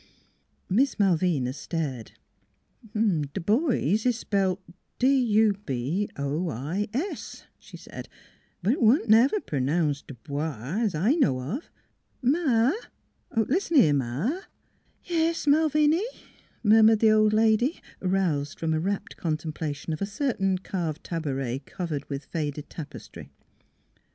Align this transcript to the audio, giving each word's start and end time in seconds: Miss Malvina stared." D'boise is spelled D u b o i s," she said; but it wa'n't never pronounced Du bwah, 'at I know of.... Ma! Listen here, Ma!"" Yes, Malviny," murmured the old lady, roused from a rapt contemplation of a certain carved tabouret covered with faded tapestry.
Miss 0.67 0.97
Malvina 0.97 1.53
stared." 1.53 2.13
D'boise 3.33 4.07
is 4.09 4.17
spelled 4.17 4.57
D 4.97 5.05
u 5.15 5.53
b 5.63 6.09
o 6.17 6.49
i 6.49 6.87
s," 6.91 7.43
she 7.59 7.77
said; 7.77 8.09
but 8.63 8.73
it 8.73 8.81
wa'n't 8.81 9.07
never 9.09 9.39
pronounced 9.39 10.07
Du 10.07 10.15
bwah, 10.23 10.83
'at 10.85 10.95
I 10.95 11.13
know 11.13 11.39
of.... 11.39 11.69
Ma! 12.19 12.71
Listen 13.37 13.77
here, 13.77 13.93
Ma!"" 13.93 14.39
Yes, 15.05 15.45
Malviny," 15.45 16.01
murmured 16.63 16.97
the 16.97 17.11
old 17.11 17.31
lady, 17.33 17.79
roused 18.01 18.59
from 18.59 18.73
a 18.73 18.79
rapt 18.79 19.17
contemplation 19.17 19.93
of 19.93 20.01
a 20.01 20.07
certain 20.07 20.57
carved 20.57 21.03
tabouret 21.03 21.59
covered 21.67 22.09
with 22.09 22.25
faded 22.25 22.71
tapestry. 22.71 23.29